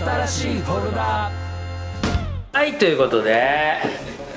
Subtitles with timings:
[0.00, 1.30] 新しいフォルダ
[2.52, 3.32] はいということで、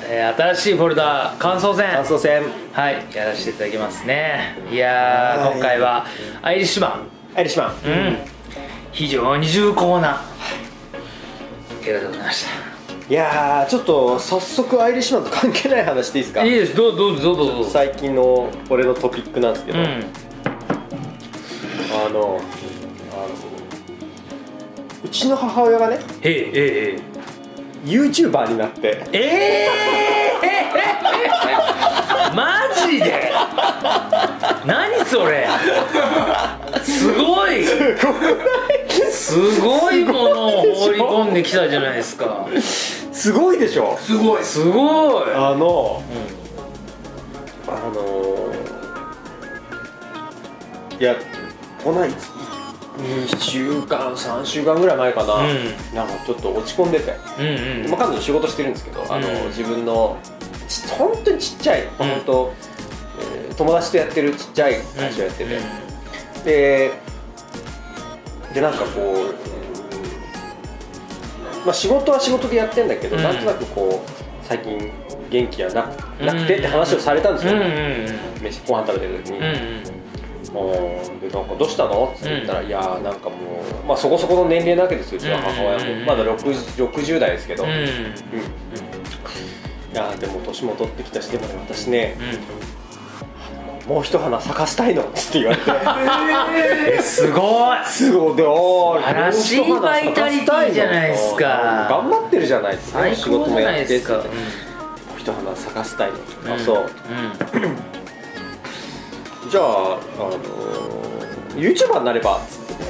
[0.10, 1.90] えー新しいフォルダ感想戦。
[1.94, 2.44] 感想戦。
[2.74, 4.58] はいやらせていただきますね。
[4.72, 6.06] いや今回は
[6.42, 7.08] アイリッシュマン。
[7.36, 7.72] アイリッシュマン。
[7.72, 8.18] うん。
[8.92, 10.22] 非常に重厚な
[11.86, 12.46] 映画でございまし
[13.10, 16.42] いやーちょっと早速アイリッシュマンと関係ない話でいいですか？
[16.42, 16.76] たいいです。
[16.76, 17.70] どうぞどうぞどうぞどうぞ。
[17.70, 19.86] 最近の俺のトピックなんですけど、うん。
[22.06, 22.42] あの
[25.14, 27.00] ちの母親がねええええ。
[27.86, 29.04] YouTuber になって。
[29.12, 29.68] え
[30.42, 32.54] えー、 マ
[32.88, 33.32] ジで？
[34.66, 35.48] 何それ？
[36.84, 37.64] すごい。
[39.12, 42.48] すごいものを放り込んできたじゃないですか。
[43.12, 43.98] すごいでしょ？
[44.02, 44.44] すごい。
[44.44, 45.24] すごい。
[45.34, 46.02] あの、
[47.68, 48.54] あの
[51.00, 51.16] いや
[51.84, 52.06] この
[53.04, 55.96] 2週間3週間ぐらい前かな、うん。
[55.96, 57.46] なんかちょっと落ち込んでて、うん
[57.86, 57.92] うん。
[57.92, 60.18] まあ、彼女仕事してるんですけど、あのうん自分の
[60.68, 62.54] ち本当にちっちゃい、本当、
[63.20, 65.60] えー友達とやってるちっちゃい会社をやってて、
[66.44, 66.92] で
[68.54, 69.34] でなんかこう、うん
[71.66, 73.24] まあ、仕事は仕事でやってんだけど、うん。
[73.24, 74.92] なんとなくこう最近
[75.30, 79.40] 元気がなくなくてって話をされたんですよ、うんうん飯ご飯食べてる時に、
[80.54, 82.14] でなんかどうしたの？
[82.16, 86.06] って言ったら、いやーなんかもう、まあ、そこそこの年齢なわけですようちの母親も、うん。
[86.06, 87.70] まだ 60, 60代ですけど、うん。
[87.72, 87.78] うん。
[87.78, 87.86] い
[89.96, 92.18] やーでも年も取ってきたしでもね私ね
[93.88, 95.02] もう一花咲かせたいの。
[95.02, 95.64] って言われて。
[96.98, 97.86] えすごい。
[97.86, 98.36] すごい。
[98.36, 101.88] でおー素晴らしいバイタリティじゃないですか。
[101.90, 103.00] 頑張ってるじゃないですか。
[103.00, 104.22] 最仕事もやってもう
[105.18, 106.86] 一花咲かせたいの、うんあそう。
[107.56, 107.93] うん
[109.54, 112.40] じゃあ、あのー、YouTuber になれば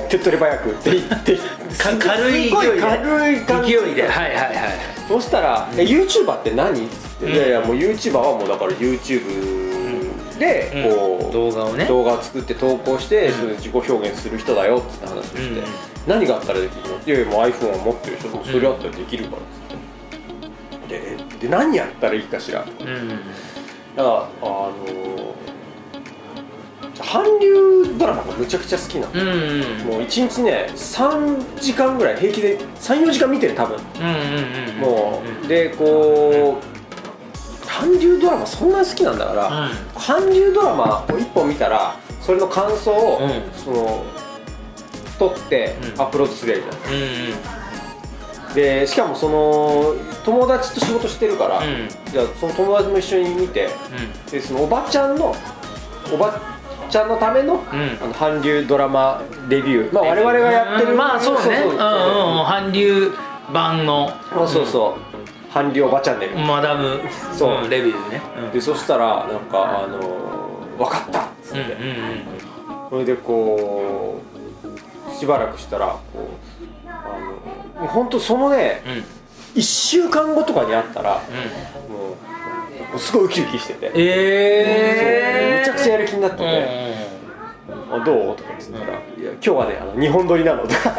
[0.09, 1.35] 手っ取り早くって言って。
[1.35, 3.73] か軽い勢い軽い感じ。
[3.73, 4.07] 勢いで。
[4.07, 4.55] はいはいはい。
[5.09, 7.33] そしたら「え YouTuber って何?」っつって、うん。
[7.33, 11.83] いやいやもう YouTuber はもうだから YouTube でこう、動画をね。
[11.83, 13.33] 動画を作って投稿して、うん。
[13.33, 15.63] それで自己表現する人だよって話をして、うん。
[16.07, 16.95] 何があったらできるの？
[17.05, 21.45] いやいやもう iPhone は持ってるでしそれあったらできるからっつって。
[21.45, 22.71] で何やったらいいかしらだか。
[22.79, 23.09] うん。
[23.97, 25.12] らあのー
[27.13, 29.85] 韓流ドラマがむちゃくちゃ好きなの、うんうん。
[29.85, 33.77] もう1日ね3時間ぐらい平気で34時間見てる多分。
[33.77, 36.73] うんうんうんもうでこう
[37.67, 39.71] 韓流ドラマそんなに好きなんだから、うん。
[39.95, 43.43] 韓流ドラマを1本見たらそれの感想を、うん。
[43.63, 44.03] その
[45.19, 46.01] 撮ってうん。
[46.01, 46.79] アップロードすりゃいいじゃん、う
[48.51, 51.87] んでしかもその友達と仕事してるから、うん。
[52.11, 53.69] じゃあその友達も一緒に見て
[54.31, 55.35] でそのおばちゃんの
[56.11, 56.52] おば
[56.93, 57.59] ちゃんのための,、ん。
[58.03, 59.93] あの韓流ドラマレビュー。
[59.93, 60.97] まあ我々がやってる、うん。
[60.97, 61.53] まあそうねそう。
[61.53, 61.79] そううんうん
[62.45, 63.11] 韓流
[63.51, 64.11] 版の。
[64.31, 65.51] そうそうそう。
[65.51, 66.99] 韓流おばチャンネル、マダム
[67.35, 67.65] そう。
[67.65, 68.21] んレビューね。
[68.53, 69.97] でそしたらなんかあの
[70.77, 71.77] 分かったっつって、
[72.91, 74.21] それでこ
[75.09, 75.99] うしばらくしたらこ
[76.85, 78.91] うあの本当そのねうん。
[78.91, 79.03] うん
[79.55, 81.21] 1週間後とかに会ったら
[82.97, 86.43] すごいウキウキしてて、ええめちゃくちゃやる気になってて。
[86.43, 86.47] う
[86.99, 87.03] ん
[87.93, 90.91] 「あどう?」とか言ったら「いや今日はねあの日本撮りなの」とか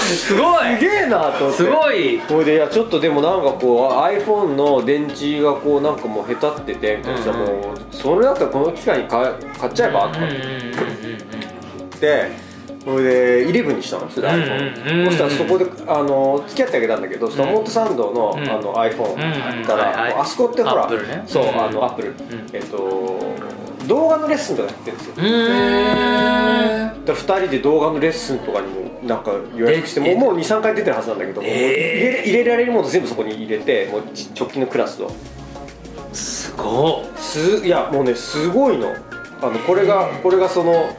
[0.00, 0.76] すごい。
[0.76, 1.56] すげえなと思って。
[1.56, 2.20] すごい。
[2.28, 7.48] ほいでいやちょっとでもなんかこう iPhone の電池がこうなんかもうへたっててみたいなもう
[7.90, 9.24] それだったらこの機会に買
[9.58, 11.16] 買っちゃえばとかうんうん言うん
[11.86, 12.49] って
[12.84, 15.06] それで11にしたんですよ、うん iPhone うん。
[15.06, 18.50] そしたらそこであの付き合ってあげたんだけど、その表参道の,、うん。
[18.50, 19.20] あの iPhone うん。
[19.20, 20.88] あったら、あそこってほら
[21.26, 21.48] そう、うん。
[21.60, 22.14] あのアップル、ん。
[22.52, 23.20] えっと
[23.86, 25.24] 動画のレッスンとかやってるんですよ、だか
[27.06, 35.10] ら2人で動画のレッスンとかにもなんか予約してえもうもう23回出てるはずなんだけど、入れ入れられるもの全部そこに入れてもうち直近のクラスを
[36.12, 37.02] すご
[37.64, 38.94] いやもうねすごいの。
[39.42, 40.94] あのこれがこれがその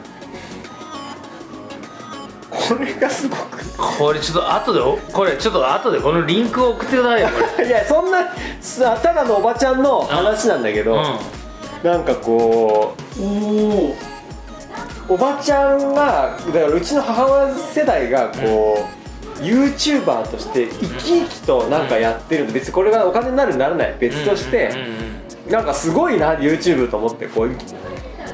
[2.76, 7.28] これがすごくこれちょっと後でおこれちょっと後でこのリンクを送ってくださいよ。
[7.66, 8.28] いやそんな
[8.60, 10.98] さただのおばちゃんの話なんだけど、
[11.82, 13.96] なんかこうおお
[15.08, 18.86] おばちゃんがだからうちの母親世代がこ
[19.38, 24.84] う、YouTuber として生き生きとなんかやってるんで別にこれがお金になるならない別として、うんうん
[25.46, 25.52] うん。
[25.52, 27.50] なんかすごいな YouTube と思ってこう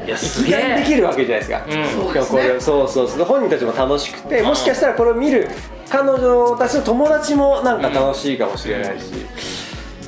[0.08, 2.04] いや生すげきがいできえるわけじゃないですか、うん。
[2.04, 2.42] そうですね。
[2.42, 3.24] これそうそうそう。
[3.26, 5.48] 本人たちも楽しくてもしかしたらこれを見る
[5.90, 9.04] 彼女たちの友達もなんか楽しいかもしれないし、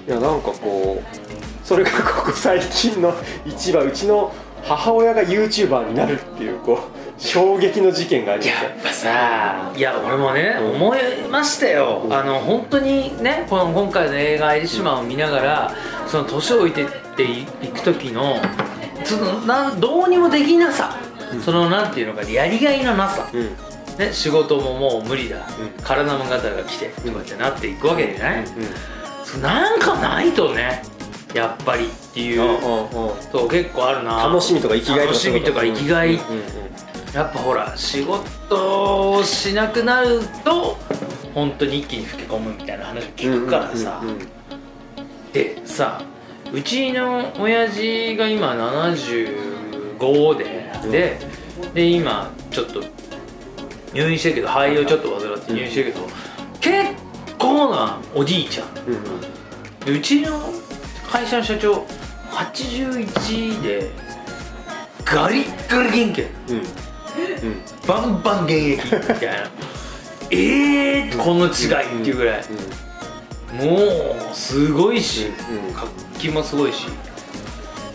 [0.08, 3.14] いやなんかこうそれがここ最近の
[3.44, 4.32] 一番うちの
[4.62, 15.74] 母親が YouTuber になるっていうこう衝撃の事件がありましやっぱさいや俺もね、思いましたよ、あの本当にねこの今回の映画「アイリッシュマン」を見ながら、
[16.06, 16.86] その年老いてっ
[17.16, 18.36] ていく時の
[19.04, 20.96] そのなんどうにもできなさ、
[21.44, 23.28] そのなんていうのかやりがいのなさ、
[23.98, 25.40] ね、仕事ももう無理だ、ん。
[25.82, 28.46] 体もガタが来てとかってなっていくわけじゃない、うん
[29.24, 30.82] そうなんかないとね。
[31.34, 33.22] やっぱりっていう、うんうんうん。
[33.30, 34.26] そう結構あるな。
[34.26, 36.14] 楽しみとか生きがいとか楽しみとか生きがい、
[37.14, 40.76] やっぱほら仕事をしなくなると
[41.34, 44.02] 本当に一気に老け込むみたいな話を聞くからさ、
[45.32, 46.02] でさ
[46.52, 51.18] うちの親父が今75で、で
[51.74, 52.82] で今ちょっと
[53.94, 56.08] 入院してるけど肺をちょっと患って入院してるけど、
[56.60, 57.02] 結
[57.38, 58.68] 構なおじいちゃん。
[58.86, 59.40] うん
[59.86, 60.38] うちの
[61.10, 61.86] 会社の社長
[62.32, 63.90] 81で
[65.04, 66.56] ガリッガリ元気うん。
[66.56, 66.64] うん。
[67.88, 68.82] バンバン現役。
[68.94, 69.50] みたいな。
[70.30, 72.44] ええー、この違いっていうぐらい、
[73.52, 73.78] も
[74.30, 75.74] うすごいし、うん
[76.20, 76.86] 活気もすごいし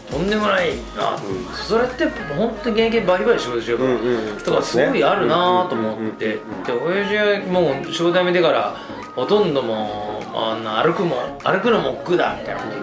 [0.10, 2.06] とんでもないな、うんそれって
[2.36, 4.38] 本当に現役バリバリ仕事してるから、うんうんうん。
[4.38, 6.36] だからすごいあるなと思って。
[6.36, 6.40] で
[6.72, 8.76] 親父はもう仕事辞めてから
[9.16, 12.82] ほとんどもうあの歩くも歩くのも億劫だみたいなこと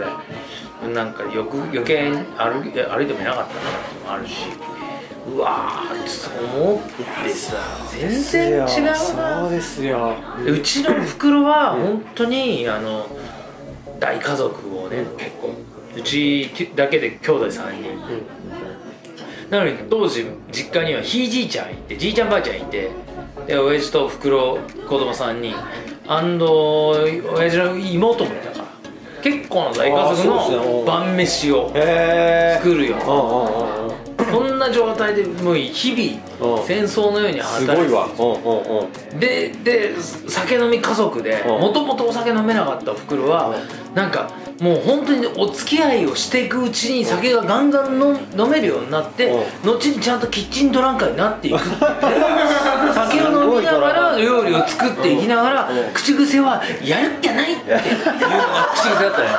[0.88, 4.34] でなんかよく余計に歩い歩いてもいなかったなっていうのもあるし
[5.28, 7.56] うわーそう思ってさ
[7.92, 10.16] 全然違うそうなですよ。
[10.44, 13.06] でうちの袋は本当にあの
[14.00, 15.50] 大家族をね結構
[15.96, 17.90] うちだけで兄弟3人。
[19.50, 22.90] なのに当時実家にはひいじいちゃんいてじいちゃんばあちゃんいて
[23.46, 24.58] で親父と袋
[24.88, 25.54] 子供3人。
[26.06, 28.64] アンド親父の妹もいたから。
[29.22, 33.81] 結構な大家族の晩飯を作るようんうんうんうん
[34.32, 38.06] こんな状態でもう日々うん戦争のようにす働いてごいわ。
[38.06, 39.94] うんうでで
[40.29, 41.61] 酒飲み家族でうん。
[41.61, 43.55] もともとお酒飲めなかったおふくろは
[43.94, 44.31] なんか
[44.61, 49.26] もう本当にお付き合いをしていくうちに酒がガンガン飲飲めるようになって
[49.64, 51.56] う後にちゃんとキッチンドランカーになっていく。
[51.56, 51.75] っ て
[52.94, 55.93] 酒を飲みながら料理を作っていきながらうん。
[55.93, 59.32] 口癖は「やるっきゃない!」っていうのが口癖だったねね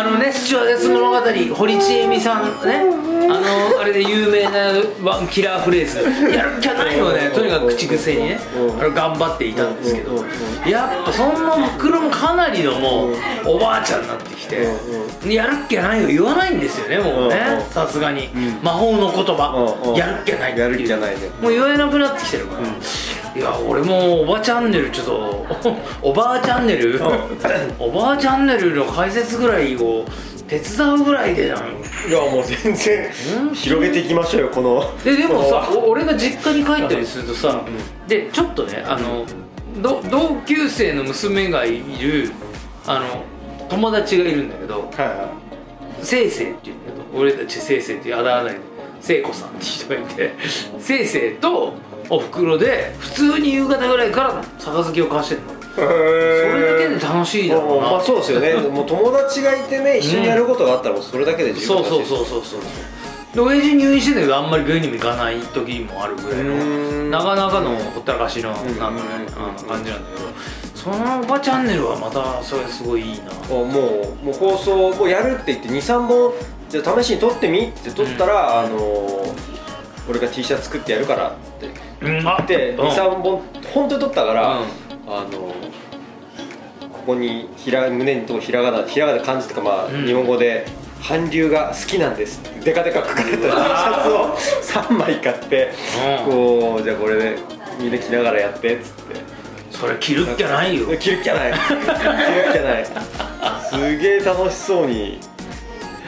[0.00, 1.16] あのね「スチュワーデス物語」
[1.54, 5.98] 堀ちえみさんねあのあれで有名なワンキラーフレーズ
[6.34, 10.24] 「やるっきゃない!」をねとにかく口癖にねうんあれ頑張っていたんですけど
[10.66, 13.14] やっぱそんな袋もかなりのもう
[13.44, 14.68] おばあちゃんになってきて
[15.26, 20.98] うやるっきゃないを言わないんですよねもうねさすがにん魔法の言葉やるっきゃないっていう
[21.42, 22.68] もう言えなくなってきてるから、
[23.36, 25.46] いや俺もおばチャンネルちょっと
[26.02, 27.00] おばあチャンネル？
[27.78, 30.04] おばあチャンネルの解説ぐらいを
[30.48, 31.58] 手伝うぐらいでなん
[32.08, 33.10] いやもう全然
[33.48, 33.54] うん？
[33.54, 34.84] 広げていきましょうよこの。
[35.04, 37.60] ででもさ俺が実家に帰ったりするとさ、
[38.08, 39.24] でちょっとねあの
[39.80, 42.32] ど同級生の娘がいる
[42.86, 43.22] あの
[43.68, 45.28] 友達がいるんだけどはいは
[46.02, 48.56] せいせいっていうんだけど俺たちせいせいっていうあだ名で
[49.00, 50.34] 聖子さんって人がいて
[50.80, 51.74] せいせいと
[52.10, 55.52] おふくろで普通に夕方ぐらいから杯を交わしてるの。
[55.52, 57.90] いそれだけで楽しいだろうな。
[57.92, 58.52] まあそうですよね。
[58.68, 62.60] もう友達がいてね一緒にやることがあったらもうそれだけで十分そうそうそうそうそう。
[63.32, 67.10] で親父入院してんだけどあんまり病院にも行かない時もあるぐらいのうん。
[67.12, 70.30] なかなかのほったらかしのなんかねうんあの感じなんだけど
[70.74, 73.54] そのおばチャンネルはまたそれすごいいいな。
[73.54, 73.66] もう
[74.24, 76.32] もう放送もうやるって言って23本
[76.68, 79.34] じゃあ試しに撮ってみって撮ったら、あの
[80.08, 81.66] 俺が T シャツ作ってやるからっつ
[82.00, 82.80] ってうんあでうん。
[82.80, 83.42] 23本
[83.74, 84.66] 本当に撮ったから、うん。
[85.06, 85.30] あの
[86.92, 90.06] ここにひら胸にとこひらがなひらがな漢字とかまあ、うん。
[90.06, 90.66] 日本語で
[91.06, 94.36] 「韓流が好きなんです」ってデカデカ書かれた T シャツを
[94.90, 95.70] 3枚買って、
[96.26, 96.32] うん。
[96.32, 97.38] こうじゃあこれで
[97.78, 99.40] みんな着ながらやってっつって。
[99.70, 100.86] それ着るっきゃないよ。
[100.98, 101.52] 着るっきゃない。
[101.52, 102.84] 着るっきゃない。
[103.70, 105.20] すげえ楽しそうに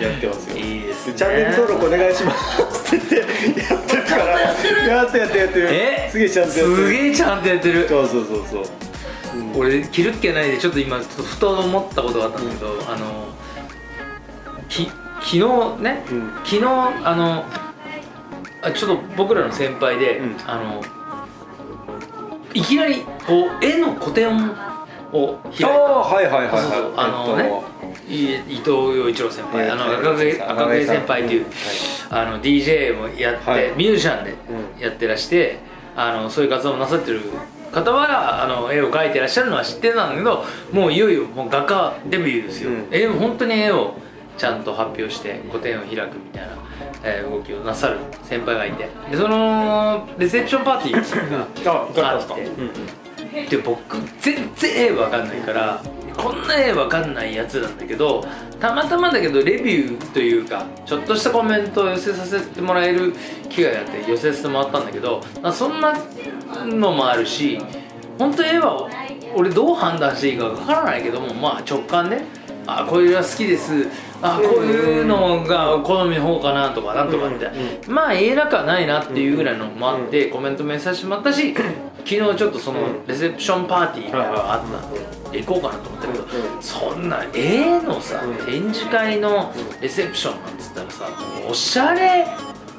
[0.00, 0.56] やってますよ。
[0.56, 1.14] いいですね。
[1.14, 5.68] チャンネル登録お願いしますって言ってやってるからやってやってやってる。
[5.70, 6.08] え？
[6.10, 6.76] すげえちゃんとやってる。
[6.76, 7.88] すげえちゃんとやってる。
[7.88, 8.64] そうそうそうそう。
[9.56, 13.28] 俺着るっきゃないでちょっと今ふと思ったことがあったんだけど、あの
[14.68, 15.38] き昨日
[15.82, 16.32] ね、うん。
[16.44, 17.44] 昨日あの
[18.62, 20.36] あちょっと僕らの先輩で、うん。
[20.46, 20.82] あの
[22.54, 24.50] いきなりこう絵の個展
[25.12, 25.68] を開いた。
[25.68, 26.60] ああはいはいはいはい。
[26.96, 27.71] あのねい
[28.12, 31.50] 伊藤洋一郎先輩、あのはい赤毛赤毛先輩っていう、うん
[32.14, 33.72] あの DJ もやって、はい。
[33.74, 35.60] ミュージシャンでうやってらして、
[35.96, 37.22] あのそういう活動もなさってる
[37.72, 42.88] 方はあの絵を描いてらっしゃるのは知ってたんだけどもういよいよもう画家デビューですよ、うん。
[42.90, 43.94] 絵を本当に絵を
[44.36, 46.48] ちゃんと発表して個展を開くみたいな、
[47.02, 48.90] えー動きをなさる先輩がいて。
[49.10, 53.46] でそのレセプションパーティーがあって。
[53.48, 55.82] で僕全然絵わかんないから
[56.16, 58.24] こんな絵わかんないやつなんだけど
[58.60, 63.12] たまたまだけどレビューというかちょっとしたコメントを寄せさせてもらえる
[63.48, 65.92] 機会があって寄せさせてもらったんだけどまあそんな
[66.66, 67.58] のもあるし
[68.18, 68.88] 本当絵は
[69.34, 72.22] 俺どう判断していいかわからないけどもまあ直感で、
[72.66, 73.88] あこういうのは好きです。
[74.24, 81.52] あこういうのが好みの方かなとかなんとかみたいな、まあ言えなくはないなっていうぐらいのもあってコメントもさせてもらったし
[82.04, 86.24] 昨日ちょっとそのレセプションパーティーがあったんで行こうかなと思ったけど
[86.60, 91.08] そんな絵のさ展示会のレセプションなんつったらさ
[91.48, 92.26] おしゃれ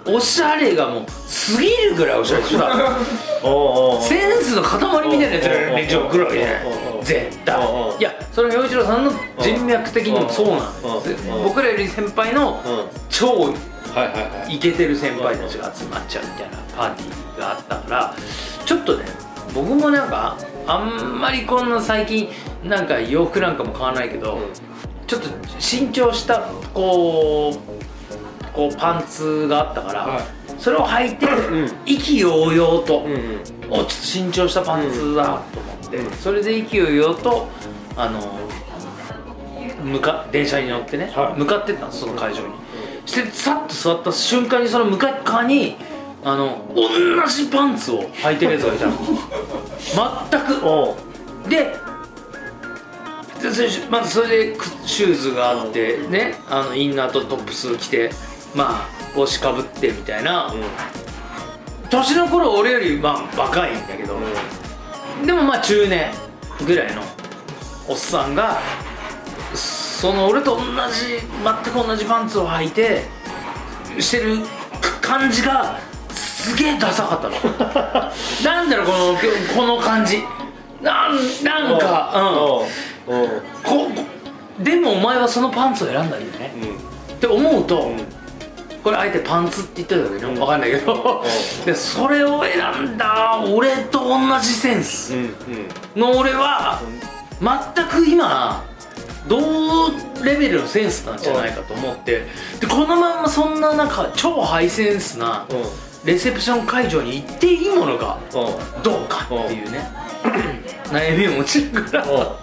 [0.05, 6.63] おしゃれがもう過ぎるぐらいおしゃれでしセンスの塊みたいなやつがレジを来るわけじゃない
[7.03, 7.61] 絶対
[7.99, 9.05] いやそれは洋一郎さん。
[9.05, 11.03] の人脈的にもそうなん。
[11.03, 12.61] です僕らより先輩の
[13.09, 13.53] 超
[14.49, 18.15] イケてる先輩たちが集まっちゃうみたいなパーティーがあったから
[18.65, 19.05] ちょっとね
[19.53, 22.29] 僕もなんかあんまりこんな最近
[22.63, 24.39] なんか洋服なんかも買わないけど
[25.07, 25.27] ちょっと
[25.59, 26.41] 新調した
[26.73, 27.73] こう
[28.53, 30.23] こうパンツがあったから、はい。
[30.59, 31.71] それを履いて、ん。
[31.85, 33.41] 意気揚々と、うんうん。
[33.69, 37.47] おちょっと新調したパンツだと思って、それで意気揚々と
[37.97, 38.21] あの
[39.83, 41.39] 向か電車に乗ってね、はい。
[41.39, 42.53] 向かってったんですその会場に、
[43.05, 45.75] してさっと座った瞬間にその向かい側に
[46.25, 48.93] あの同じパンツを履いてるやつがいたの。
[50.31, 50.65] 全く。
[50.65, 51.49] おう。
[51.49, 51.75] で
[53.41, 58.09] でそれまずそれでくシューズがあってねあのインナーとトップス着て
[58.55, 60.51] まあ帽子かぶってみたいな、
[61.89, 64.17] 年の頃俺よりまあ若いんだけど、
[65.25, 66.11] でもまあ中年
[66.65, 67.01] ぐらいの
[67.87, 68.59] おっさんが
[69.53, 73.03] その俺と同じ全く同じパンツを履いて
[73.99, 74.37] してる
[75.01, 75.79] 感じが
[76.43, 77.35] すげえダサかったの。
[78.43, 79.15] なんだろうこの
[79.55, 80.21] この感じ。
[80.81, 82.11] なんなんか
[83.07, 83.29] うん。
[83.63, 83.87] ここ
[84.59, 86.53] でもお前はそのパンツを選んだんだよね、
[87.13, 87.91] って思うと、
[88.83, 91.23] これあえてパンツって言ってるだけど分かんないけど、
[91.65, 95.13] でそれを選んだ俺と同じセンス。
[95.13, 95.19] うん。
[95.21, 96.01] うん。
[96.01, 96.81] の俺は
[97.41, 98.65] 全く今
[99.27, 99.91] 同
[100.23, 102.27] レベルのセンスなんじゃないかと思って
[102.59, 108.83] でこのままそんな中超ハイセンスなうんレセプション会場に行っていいものかうん。
[108.83, 109.89] どうかっていうね。
[110.89, 112.37] 悩みを持ちながらお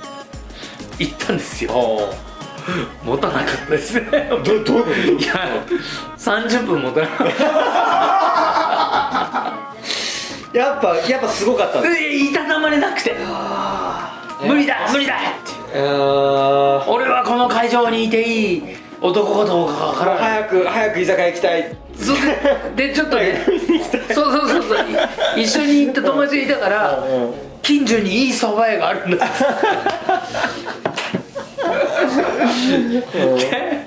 [0.98, 1.72] 行ったんですよ。
[1.72, 2.14] お
[3.04, 4.30] 持たなかったですね。
[4.30, 4.72] どどういうこと？
[4.72, 4.86] どう
[5.18, 5.64] いや
[6.16, 7.24] 30分持たなか
[10.52, 13.14] っやっぱやっぱすごかったいたたまれなくて。
[14.42, 15.78] 無理だ無理だって。
[15.78, 18.62] あ俺はこの会場にいていい
[19.02, 20.23] 男かどうかわからない。
[20.23, 21.76] 早く早く居酒屋行きたい。
[21.97, 22.16] そう。
[22.76, 23.45] ででちょっとね
[24.12, 24.87] そうそうそうそう。
[25.38, 27.04] い一緒に行った友達がいたから
[27.62, 29.26] 近所にいい蕎麦屋があるんだ。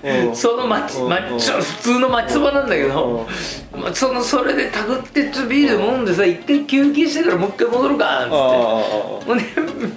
[0.02, 1.38] でその町、ま、普
[1.82, 3.28] 通の町そばなんだけど、
[3.72, 8.36] まあ、そのそれでたぐってちょビール飲んでさ一回休憩してからもう一回戻るかなんつって。
[9.26, 9.44] ほんで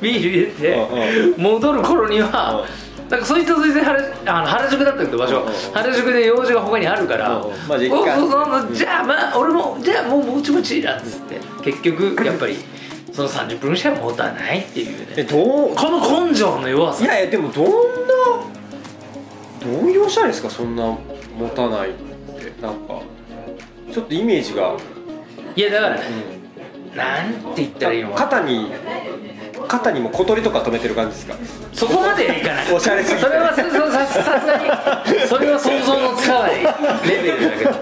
[0.00, 2.64] ビール入れて戻る頃には
[3.10, 7.40] なんかそいつはそいつで原あの原宿だったけど場所うんうん原宿で用事が他にあるから。
[7.68, 8.74] まあじゃあ一回おそうそう。
[8.74, 11.38] じゃあまあ俺もじゃあもうもちもちなんつって。
[11.62, 12.56] 結局やっぱり
[13.12, 15.74] その30分しか持たないっていうえねどう？
[15.74, 17.04] この根性の弱さ。
[17.04, 17.70] いやいやでもどんな
[19.60, 20.50] どういうおしゃれですか？
[20.50, 20.96] そんな
[21.38, 22.60] 持たないって。
[22.60, 23.00] なんか
[23.92, 24.76] ちょっとイメージが、
[25.54, 26.02] いやだからね
[26.96, 28.14] なんて言ったらいいのか。
[28.14, 28.72] な肩に
[29.66, 31.34] 肩にも小鳥とか止めてる感じですか？
[31.72, 32.72] そこまではいかない。
[32.72, 33.22] おしゃれすぎて。
[33.22, 33.78] それはささす
[34.46, 34.58] が
[35.22, 36.62] にそれは想像のつかない
[37.08, 37.72] レベルだけど。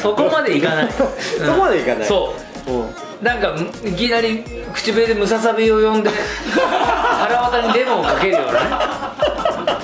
[0.00, 0.90] そこまでいかない、うん。
[0.92, 2.06] そこまでいかない。
[2.06, 2.34] そ
[2.68, 2.70] う。
[2.72, 2.84] う。
[2.84, 2.90] ん
[3.22, 6.10] なんかいきなり口笛でムササビを呼んで
[6.50, 8.66] 腹渡にデモをかけるようなね。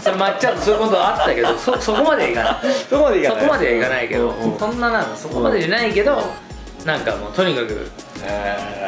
[0.02, 2.74] それ抹茶とそういうことあったけどそそこまではいかない。
[2.88, 3.40] そこまでいかない。
[3.40, 6.22] そこまではいかないけど、そんななんかそこまでじゃないけど、
[6.84, 7.90] なんかもうとにかく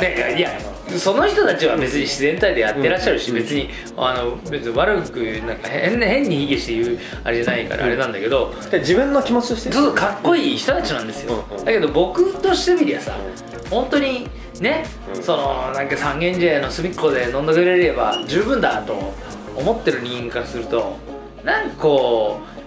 [0.01, 0.51] でいや
[0.99, 9.71] その人たちは別に自然体でやってらっしゃるし、別にあの別に悪くなんか変変に卑下して言うあれじゃないからあれなんだけど、で自分の気持ちとして？
[9.71, 13.17] かっこいい人たちなんですよ、だけど僕としてみりゃさ、
[13.71, 14.29] 本当に
[14.61, 14.85] ね、
[15.15, 15.23] うん。
[15.23, 19.13] そのなんか三軒茶屋の隅っこで飲んでくれれば十分だと
[19.55, 20.97] 思ってる人間からすると
[21.45, 22.60] なんかこううん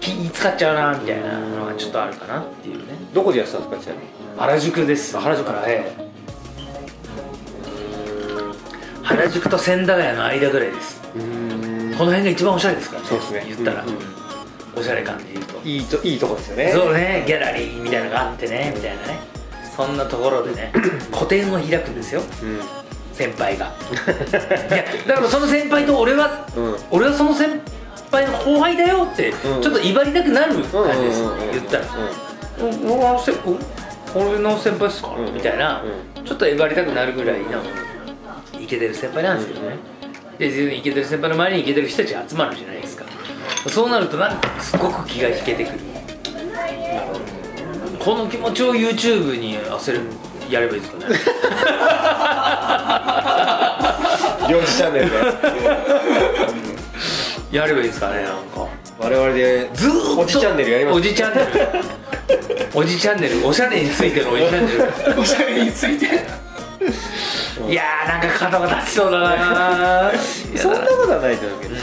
[0.00, 2.82] 気使っちゃうなみたいなのはちょっとあるかなっていうね。
[3.12, 4.08] どこでやってたんですかちなみに？
[4.38, 5.16] 原宿です。
[5.18, 5.64] 原宿から。
[5.66, 6.08] ええ
[9.02, 11.00] 原宿と千駄ヶ谷の間ぐらいです。
[11.16, 11.94] うん。
[11.96, 13.08] この辺が一番おしゃれですからね。
[13.08, 13.44] そうですね。
[13.48, 13.96] 言ったら、うんうん。
[14.76, 15.58] おしゃれ感で言うと。
[15.64, 16.72] いいといいとこですよね。
[16.72, 17.24] そうね。
[17.26, 18.72] ギャラリーみたいなのがあってね。
[18.74, 19.18] みたいなね。
[19.74, 20.72] そんなところでね。
[21.10, 22.20] 個展を開くんですよ。
[22.20, 22.60] うん。
[23.14, 23.72] 先輩が。
[24.70, 26.76] いやだからその先輩と俺は、うん。
[26.90, 27.60] 俺はその先輩
[28.26, 29.62] の後輩だよって、うん。
[29.62, 31.22] ちょっと威張りたくなる感じです、
[31.52, 31.84] 言ったら
[32.60, 33.58] 「お俺のせお
[34.18, 35.14] 俺の先輩っすか?
[35.16, 35.34] うん。
[35.34, 35.82] みたいな、
[36.24, 37.62] ちょっと威張りたくなるぐらいの
[38.58, 39.76] イケてる先輩なんですけどね、
[40.38, 40.46] で
[40.76, 43.04] イケてる先輩の周りにイケてる人たちが集まるじゃないですか。
[43.68, 45.80] そうなるとなんかすごく気が引けてくる。
[47.98, 50.00] この気持ちを YouTube に焦る
[50.48, 51.16] やればいいですかね。
[54.48, 55.16] チャンネルで
[57.50, 58.66] やればいいですかねなんか。
[58.98, 60.20] 我々でずーっと。
[60.20, 60.96] おじチャンネルやります。
[60.98, 61.48] おじチャンネル。
[62.74, 63.46] おじチャンネル。
[63.46, 65.20] おしゃれについてのおじチャンネル。
[65.20, 66.06] おしゃれについて。
[67.68, 70.12] いやーなんか肩が立ちそうだな
[70.56, 71.74] そんなことはないと思うけど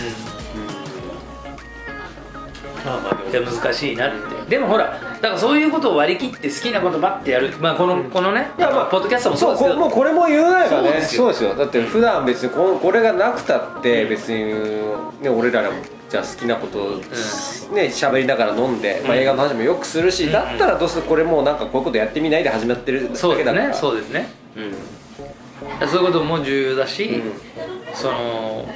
[2.86, 4.18] まあまあでも難しいなって。
[4.50, 7.54] でもほらだからそういうことを割り切って好きなことばってやる。
[7.60, 10.89] まあこのこのねいやまあポッドキャストもそそううですけもうこれも言うなればね。
[10.89, 11.24] そうですよ。
[11.24, 11.56] そうですよ。
[11.56, 14.54] だって普段別にここれがなくたって別に
[15.22, 15.70] ね俺らも
[16.10, 16.98] じゃあ好きなことを
[17.74, 19.22] ね喋りながら飲んで、まあ、うん。
[19.22, 20.32] 映画の話もよくするし、うん。
[20.32, 23.51] だったらどうせこれもうなんかこういうことやってみないで始まってるだそうですね。
[23.51, 23.74] けだから。
[23.74, 24.30] そうですね。
[24.56, 25.88] うん。
[25.88, 27.32] そういうことも重要だし、うん。
[27.96, 28.68] その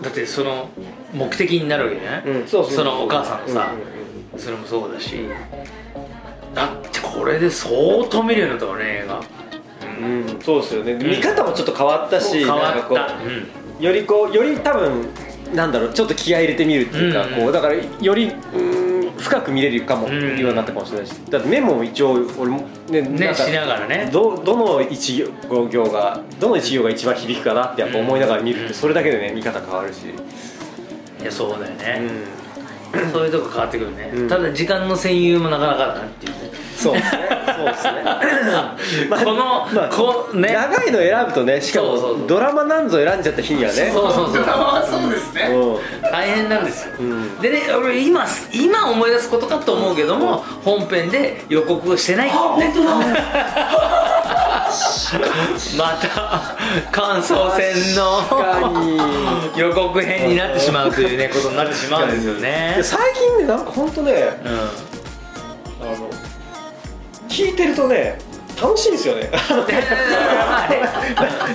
[0.00, 0.68] だってその
[1.12, 2.46] 目的になるわけじゃない、うん。
[2.46, 3.72] そのお母さんのさ、
[4.36, 5.20] それもそうだし、
[6.54, 9.20] だってこれで相当見るようになったからね映画。
[9.98, 13.84] うん、うんそうですよね、見方もちょっと変わったし変わなんかこうった、うん。
[13.84, 15.08] よりこうより多分
[15.54, 18.88] なんだろうちょっと気合い入れてみるっていうか、うんこうだからよりうん
[19.18, 21.14] 深く見れるかも、うんようになったかもしれないし。
[21.28, 24.08] だってメモも一応俺もねねしながらね。
[24.12, 28.74] どどの一行行がどの一行が一番響くかなってやっぱ思いながら見るって、うん。
[28.74, 30.02] それだけでね見方変わるし、
[31.20, 34.28] いやそうだようね、ん、そういうとこ変わってくるね、うん。
[34.28, 36.38] ただ時間の占有もなかなかだなっていうね。
[36.76, 37.28] そうですね。
[37.56, 37.92] そうですね。
[39.10, 40.52] まあこの、まあこうね。
[40.52, 43.90] 長いの選ぶとねしかもドラマなんぞ選んじゃった日にはね。
[43.92, 44.44] そうそうそう。
[44.46, 45.50] あそうですね。
[46.10, 47.38] 大変なんですよ、うん。
[47.40, 52.30] でね俺今今思い出すことかと思うけども、本編で予告をしてない。
[52.30, 52.72] からね
[55.76, 56.56] また
[56.90, 58.20] 感想戦の
[58.82, 58.98] に。
[59.58, 62.74] 予告編になってしまうというねことになってしまうんですよね。
[62.76, 64.16] で最近ねなんか本当ねう
[65.80, 66.10] あの
[67.28, 68.18] 聞いてるとね
[68.60, 69.30] 楽しいんですよね。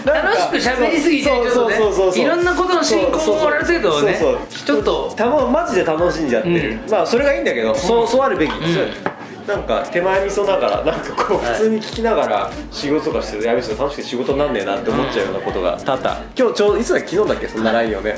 [0.05, 1.75] 楽しく喋りすぎてちょっとね
[2.21, 4.17] いろんなことの進行をある程度ね
[4.49, 5.13] ちょっと。
[5.15, 6.89] たまマジで楽しんじゃってる、うん。
[6.89, 8.53] まあそれがいいんだけど、そうそうあるべき、ん
[9.47, 11.53] なんか手前味噌ながらなんかこうはい。
[11.53, 16.21] 普通に聞きながら仕事とかしてるやべえ楽しくて仕事になんねえなって思っちゃうようなことが多々。
[16.37, 18.15] 今日ちょうどいつだ昨日だっけそんな LINE をね、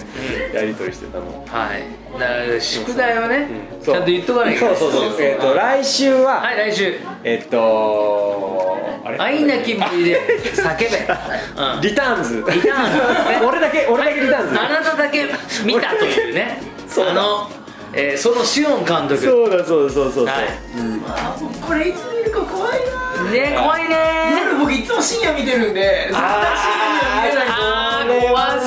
[0.54, 1.46] やり取りしてたの。
[1.48, 2.62] はい。
[2.62, 3.84] 宿題をねうん。
[3.84, 4.76] ちゃんと言っとかないけない。
[4.76, 4.92] そう。
[4.92, 6.94] そうそうえっ、と来週は、はい来週。
[7.24, 9.18] えっ、とあれ？
[9.20, 10.22] 愛なき森で
[10.54, 10.86] 叫べ、
[11.76, 12.38] うん、リターンズ。
[12.38, 12.98] リターンズ
[13.30, 13.42] ね。
[13.46, 14.60] 俺だけ俺だけリターンズ。
[14.60, 15.26] あなただけ
[15.66, 16.62] 見たというね。
[16.88, 17.50] その、
[17.98, 19.18] えーそのシオン監督。
[19.18, 20.36] そうだそうそうそうそう、はい。
[21.08, 22.80] あもうこれいつ見るか怖い
[23.24, 23.96] なね怖いね
[24.42, 26.22] 夜僕いつも深夜見てるんで絶対
[26.58, 28.60] 深夜見れないあ怖は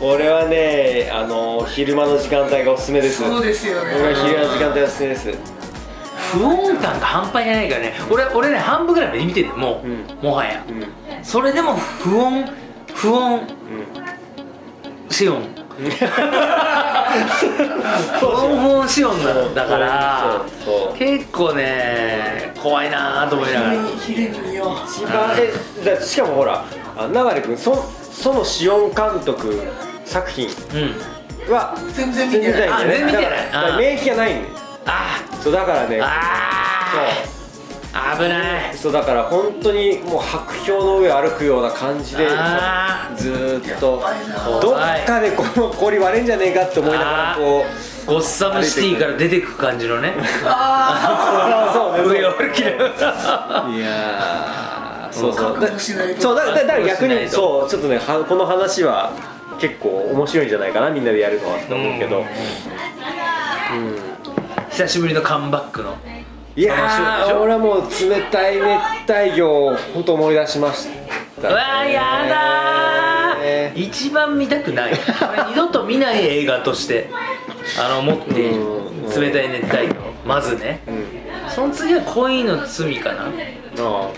[0.00, 0.10] そう。
[0.12, 3.22] 俺はねあの昼間の時間帯がおすすめです。
[3.22, 3.94] そうですよね。
[3.94, 5.32] 俺は昼間の時間帯がおすすめです。
[6.32, 7.94] 不穏感が半端じゃないからね。
[8.10, 10.04] 俺俺ね半分ぐらいまで見ててもう、うん。
[10.22, 10.64] もはや。
[10.68, 11.24] うん。
[11.24, 12.46] それでも不穏
[12.94, 13.40] 不穏。
[15.10, 15.42] シオン
[18.20, 20.44] 不穏不穏シオンだから。
[20.64, 23.74] そうそう結構ね怖いなと思いながら。
[23.74, 25.52] 一番え
[25.84, 26.64] だしかもほら
[26.96, 27.76] あ流君そ
[28.12, 29.62] そのシオン監督
[30.04, 30.48] 作品。
[30.74, 31.52] うん。
[31.52, 32.68] は全然見てない。
[32.68, 34.48] あ全然見てない免疫がないんで
[34.86, 37.37] あそうだからねああ
[38.16, 38.76] 危ない。
[38.76, 42.28] そうだから本当にもう白氷の上を歩くような感じで
[43.16, 44.02] ずーっと
[44.60, 47.64] どっかでこの氷割れんじゃねえかって思いながらこ
[48.06, 50.14] うゴッサムシティから出てく感じのね。
[50.44, 52.90] あそうそう上を歩きながら。
[53.70, 55.12] いやー。
[55.12, 55.54] そうそう。
[55.54, 56.22] 覚悟しないと。
[56.22, 59.12] そうだだだから逆にそうちょっとねはこの話は
[59.60, 62.24] 結構面白いんじゃないかなみんなでやるのはって思うけど、うん。
[64.70, 65.96] 久しぶりのカムバックの
[66.58, 70.88] いや俺はもう冷たい熱帯魚を本当思い出しまし
[71.40, 73.80] た、うわーやだねー。
[73.80, 74.94] 一番見たくない。
[75.50, 77.10] 二度と見ない映画として
[77.80, 79.20] あの持っているうん。
[79.20, 79.94] 冷たい熱帯魚
[80.26, 80.80] まずね。
[80.88, 81.04] うん。
[81.48, 83.26] その次は恋の罪かな。
[83.78, 84.10] あ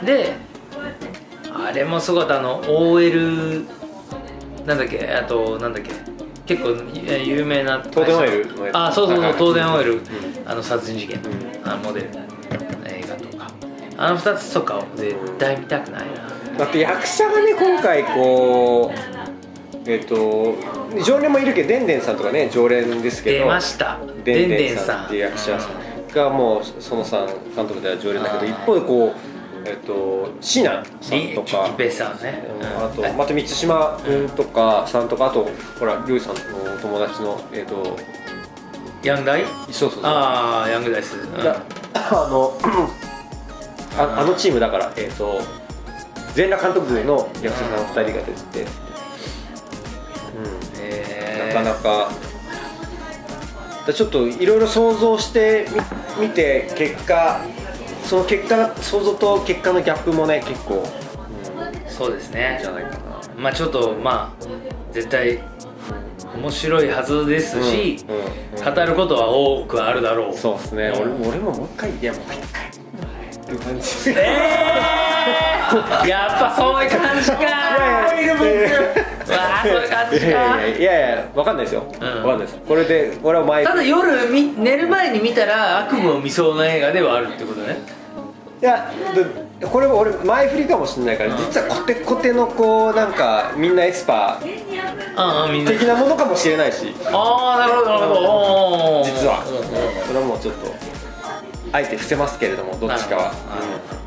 [0.00, 0.06] うん。
[0.06, 0.32] で
[1.52, 2.38] あれもすごかった。
[2.38, 3.66] あの OL
[4.64, 5.06] なんだっけ？
[5.06, 5.90] あとなんだっけ？
[6.46, 7.82] 結構えー有名な。
[7.90, 10.00] 東電オイルあそうそうそうはい東電オイル、ん
[10.50, 11.22] あの殺人事件、ん。
[11.64, 12.18] あのモデルの
[12.88, 13.52] 映画とか。
[13.96, 16.58] あの2つとかを絶対見たくないな。
[16.58, 20.56] だって役者がね今回こうえっ、と
[21.06, 24.00] 常連もいるけどでんでんさんとかね常連ですけど出ました。
[24.24, 29.14] でんでんさんっていう役者さんがもう園さん監督では常連だけど一方でこ
[29.64, 32.42] うえっ、と椎名さんリとかキキペさんね、
[32.76, 37.96] あとうんまた満島君とかさんとかあとほらりょうさんのお友達のえっ、と
[39.02, 39.44] ヤンダイ？
[39.70, 41.42] そうそうああヤングダイス、うん。
[41.42, 41.62] だ
[41.94, 42.52] あの
[43.98, 45.40] ああのチームだからえっ、と
[46.34, 48.68] 全裸監督部の役者さん2人が出てて、うん、
[50.78, 52.10] えなかなか。
[53.86, 55.66] だちょっといろいろ想像して
[56.18, 57.40] み見て結果
[58.04, 62.58] その結果が想像と結果のギャップもね結構、うん、そうですね。
[62.62, 63.20] じゃないかな。
[63.36, 65.40] まあちょっとまあ絶対
[66.36, 68.04] 面白いはずですし、
[68.64, 70.36] 語ることは多くあるだろう。
[70.36, 71.00] そうですね、うん。
[71.00, 72.70] 俺も俺ももう一回いやもう一回。
[72.70, 72.72] っ
[73.42, 77.38] ていう感じえー、 やっぱそういう感じか。
[77.38, 87.78] いやいやいやいやわあそういう感じいやいやかいやいやわかんないですよ、うんわかんないですこれで俺は前ただ夜み寝る前に見たら悪夢を見そうな映画ではあるってことね
[88.60, 88.92] いや
[89.60, 94.59] でこれも俺前振りかもしれないから実はコテコテのこうなんかみんなエスパー
[95.66, 96.94] 的なものかもしれないし。
[97.06, 99.04] ああなるほどなるほど。
[99.04, 99.44] 実は。
[100.06, 100.74] それはもうちょっと
[101.72, 104.00] あえて伏せますけれどもどっちかは、うん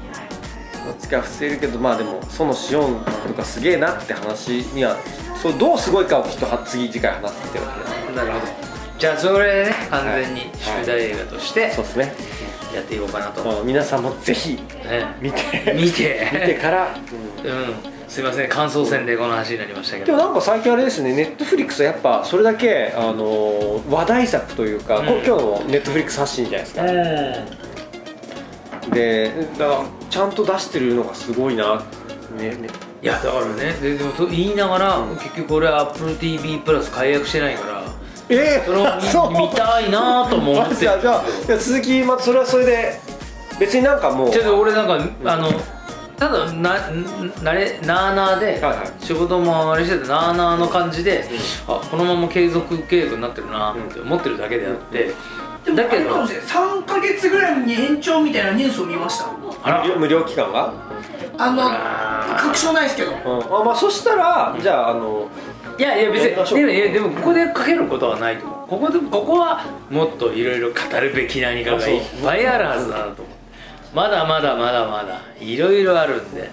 [0.86, 4.98] どっちかは伏せるけどまあでもそのシオンとかすげえなって話には
[5.42, 8.24] そうどうすごいかをきっとは次次回話すってわけだ。
[8.26, 8.52] なるほど。
[9.00, 12.14] じゃあそれでね完全に宿題映画としてそうですね、
[12.76, 15.16] やっていこうかなと、まあ皆さんもぜひね。
[15.22, 15.74] 見て。
[15.74, 16.30] 見て。
[16.34, 16.98] 見てから、
[17.44, 17.50] う
[17.90, 25.08] んすいません感想戦でこの話になりましたけでもどなんか最近あれですねネットフリックスはやっぱそれだけ、あのー話題作というか、うん。
[25.08, 26.84] こ今日のネットフリックス発信じゃないですか、
[28.94, 31.84] でだからちゃんと出してるのがすごいな
[32.38, 32.70] ねね。
[33.02, 37.84] いやだからねででもと言いながら、結局俺は AppleTV プラス解約してないから
[38.30, 41.24] えそれを見 見たいなとも思ってじゃあじゃあ
[41.58, 43.00] 続きまたそれはそれで
[43.60, 44.30] 別になんかもう。
[44.30, 45.50] ちょっと俺なんかあの
[46.24, 46.80] ただな
[47.44, 49.04] なれなあなあで、はいはい。
[49.04, 51.26] 仕事もあれしててなあなあの感じで、
[51.68, 55.12] あこのまま継続契約になってるなって思ってるだけであって、
[55.66, 59.26] でもだけどあれかもしれない3ヶ月ぐらいに延長みたいなニュースを見ました。
[59.64, 59.96] あら。
[59.98, 60.74] 無料期間が、
[61.38, 63.12] あの確証ないですけど。
[63.12, 65.28] うん、あまあそしたらじゃああの
[65.78, 68.68] いやいや別にでもいやでもここでかけることはないと思う。
[68.70, 73.33] ここでここはもっといろいろ語るべき何かがいっぱいあるはずだなと思う
[73.94, 76.52] まだまだまだまだいろいろあるんで。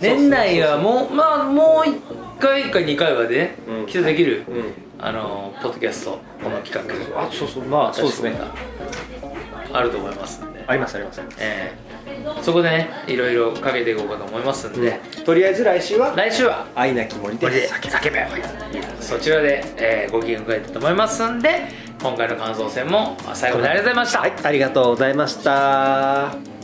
[0.00, 3.86] 年内はもうまあもう1回か2回はね、うん。
[3.86, 4.72] きっとできる、うん。
[4.98, 7.22] あのポッドキャストこの企画。
[7.22, 7.64] あそうそう。
[7.64, 8.34] まあそうですね。
[9.72, 12.42] あると思いますんで、ありますありますええ。
[12.42, 16.14] そこでねいろいろかけていこうかと思いますんで、とりあえず来週は？
[16.16, 16.66] 来週は。
[16.74, 18.26] 愛なき森で叫べ。
[19.00, 21.68] そちらで、えーご機嫌伺いたいと思いますんで
[22.02, 26.59] 今回の感想戦も最後までありがとうございました、はいありがとうございました